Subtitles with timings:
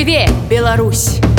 [0.00, 1.29] Жыве Беларусь!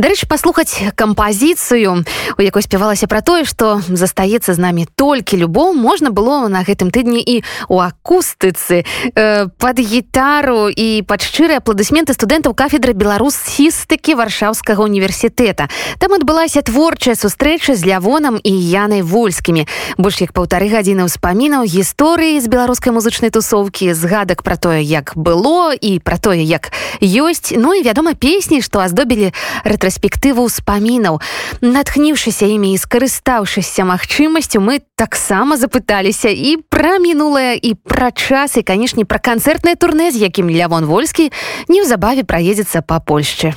[0.00, 2.04] Дарэчы паслухаць кампазіцыю
[2.38, 6.88] у якой спявалася пра тое што застаецца з намі толькі любоў можна было на гэтым
[6.88, 14.80] тыдні і у акустыцы э, под гітару і пад шчырыя апладысменты студэнтаў кафедры беларусістыкі варшаўскага
[14.80, 15.68] універсітэта
[16.00, 19.66] там адбылася творчая сустрэча з лявонам і янай вольскімі.
[19.98, 25.76] Больш як паўтары гадзіны ўспамінаў гісторыі з беларускай музычнай тусоўкі згадак пра тое як было
[25.76, 26.72] і пра тое як
[27.04, 27.52] ёсць.
[27.52, 31.18] Ну і вядома песні што аздобілі рэтра перспектыву ўспамінаў
[31.60, 38.62] натхніўшыся імі і скарыстаўшыся магчымасцю мы таксама запыталіся і пра мінулае і пра час і
[38.62, 41.34] канешне пра канцэртнае турне з якім лявон вольскі
[41.66, 43.50] неўзабаве праедзецца па польшчы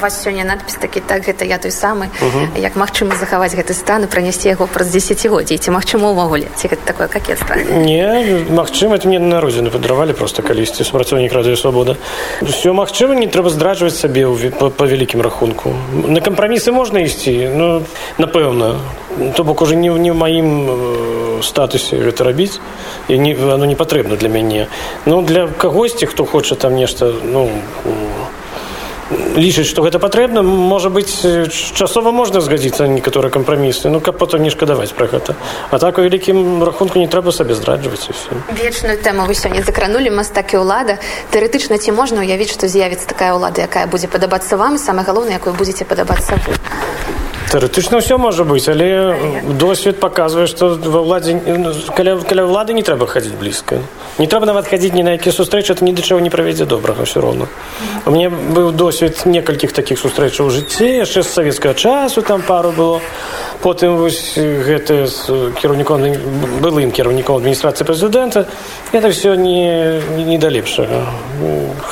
[0.00, 2.08] вас сёння надпіс такі так гэта я той самы
[2.56, 6.82] як магчыма захаваць гэты стан і пранесці яго праз десятгоддзі ці магчыма увогуле ці гэта
[6.84, 11.96] такое какетство не магчыма мне на родзіны падравалі просто калісьці супрацоўнік радыё свабода
[12.42, 14.26] все магчыма не трэба здраджваць сабе
[14.58, 15.74] по, по вялікім рахунку.
[15.92, 17.82] На кампрамісы можна ісці ну
[18.18, 18.80] напэўна.
[19.36, 22.60] То бок уже не не ў маім э, статусе гэта рабіць.
[23.08, 24.68] І не оно не патрэбна для мяне.
[25.06, 27.50] Ну для кагосьці хто хоча там нешта ну
[29.10, 31.10] лічыць што гэта патрэбна можа быць
[31.50, 35.34] часова можна згадзіцца некаторыя кампрамісы ну каб потым не шкадаваць пра гэта
[35.70, 38.10] а так у вялікім рахунку не трэба сабе здраджваць
[38.54, 40.98] вечную тэму вы сёння закранули мастак і ўлада
[41.34, 45.54] тэарэтычна ці можна ўявіць што з'явіцца такая ўлада якая будзе падабацца вам самае галоўнае якую
[45.58, 46.54] будзеце падабацца вы
[47.50, 49.14] тэарэтычна ўсё можа быць але
[49.58, 51.34] досвед паказвае што ва ўладзе
[51.96, 53.82] каля, каля ўлады не трэба хадзіць блізка
[54.18, 57.20] не трэба нават хадзіць ні на які сустрэчы ні да чаго не правядзе добрага ўсё
[57.20, 57.50] роўна
[58.06, 62.72] у мне быў досвед некалькіх такіх сустрэчаў у жыцці яшчэ з савецкага часу там пару
[62.72, 63.00] было.
[63.60, 66.00] Потым вось гэты з кіраўніком
[66.64, 68.46] былым кіраўніком адміністрацыі прэзідэнта.
[68.92, 71.04] Это все не не да лепшага.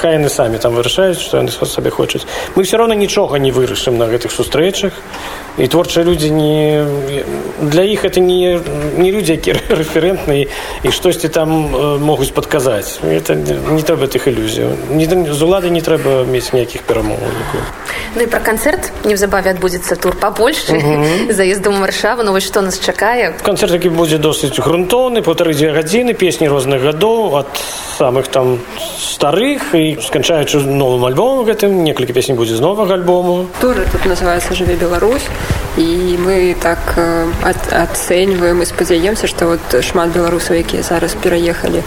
[0.00, 2.25] Хай яны самі там вырашаюць што яны сабе хочуць.
[2.56, 4.93] Мы все роўна нічога не вырашым на гэтых сустрэчах
[5.59, 6.87] і творчыя людзі не
[7.61, 8.61] для іх это не
[8.97, 10.47] не людзі які рэферэнтныя
[10.83, 11.51] і штосьці там
[12.01, 14.77] могуць падказаць это не трэба тых ілюзію
[15.35, 17.19] з улады не трэба мець ніякіх перамоў
[18.15, 20.79] ну і пра канцэрт неўзабаве адбудзецца тур па польшчы
[21.39, 26.15] заездам варшаву ну вось што нас чакае канцэрт які будзе досыць грунтоўны полторы дзве гадзіны
[26.15, 27.51] песні розных гадоў ад
[27.99, 28.59] самых там
[28.99, 31.83] старых і сканчаючы новым альбомом гэтым.
[31.83, 33.47] Некалькі песень будзе з новага альбому.
[33.61, 35.27] Тоже тут называется жыве Беларусь
[35.78, 36.99] і мы так
[37.71, 41.83] ацэньваем і спадзяемся што вот шмат беларусаў якія зараз пераехалі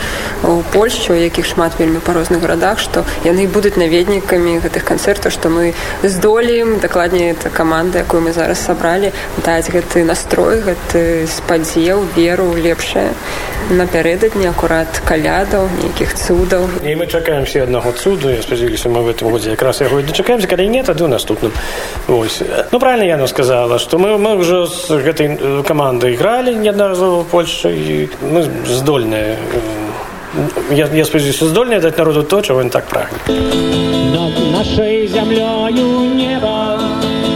[0.47, 5.51] у польшчу якіх шмат вельмі па розных гарадах што яны будуць наведнікамі гэтых канцэртаў што
[5.51, 9.11] мы здолеем дакладней это каманда якую мы зараз сабралі
[9.43, 13.11] даць гэты настрой гэты спадзеў веру лепшае
[13.69, 16.67] напярэдадні акурат калядаў нейкіх цудаў.
[16.83, 20.67] І мы чакаем все аднаго цуду спадзяліся мы в этом годзе якраз яго дачакаемся калі
[20.67, 21.51] не тады наступным
[22.07, 22.41] ось
[22.71, 27.26] ну правильно яно сказала что мы мы уже с гэтай э, командой играли неаднаразова в
[27.26, 29.36] польше и мы здольныя
[30.70, 33.18] я, я спадзяюся здольныя даць народу то чего он так прагне
[34.14, 36.78] над нашей зямлёю неба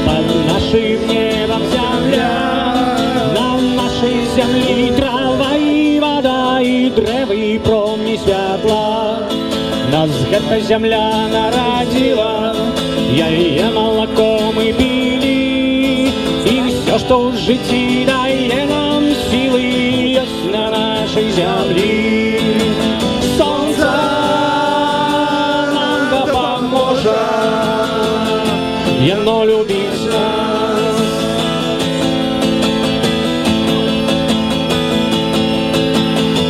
[0.06, 2.74] под нашим небом земля
[3.36, 3.48] на
[3.82, 9.18] нашей землі трава і вода і дрэвы промні святла
[9.92, 12.54] нас гэта земля нарадзіла
[13.14, 13.70] я яе
[17.05, 18.67] Що в житті дає
[19.31, 19.61] силы
[20.21, 22.39] есть на нашей земле.
[23.37, 23.91] Солнце
[25.73, 27.13] нам да поможет
[29.01, 30.97] яно любить нас.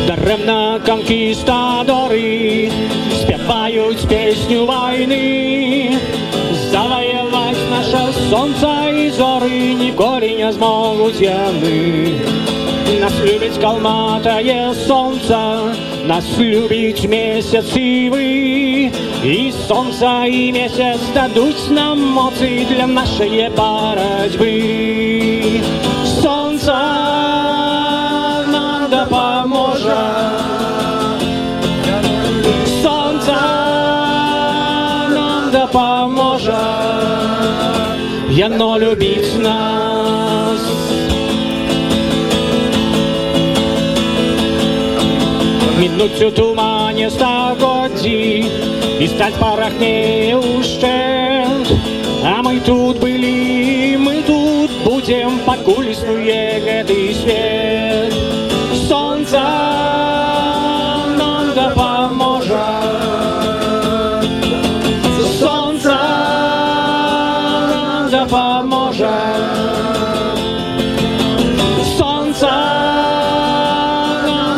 [0.08, 2.70] Даремно конкистадоры
[3.20, 5.98] спевают песню войны.
[6.70, 8.75] завоевать наше солнце.
[9.46, 12.18] Зоры ніколі не змогуць яны
[13.00, 15.38] нас любіць калматае солнца
[16.06, 18.90] нас любіць месяц і вы.
[19.22, 25.05] І солнца і месяц дадуць нам моцы для нашае барацьбы
[38.36, 40.60] яно любіць нас
[45.80, 48.20] мінуць у тумане стагоддзі
[49.00, 51.74] і стаць парахне ўшчэнт
[52.28, 57.55] А мы тут былі мы тут будем пойдем, покуль існуе гэты свет.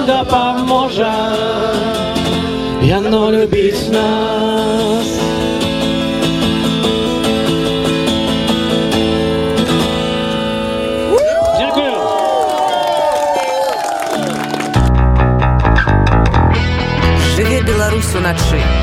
[0.08, 1.14] Дапаможа.
[2.82, 5.08] Яно любіць нас.
[11.58, 11.92] Дякую.
[17.36, 18.77] Жыве Беларусь уначы.